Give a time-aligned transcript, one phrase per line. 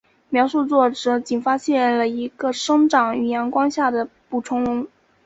[0.31, 4.87] 描述作者仅发现了一个生长于阳光下的捕虫笼。